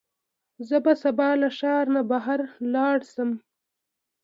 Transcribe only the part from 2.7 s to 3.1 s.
لاړ